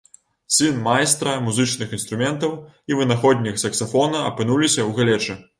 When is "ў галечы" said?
4.87-5.43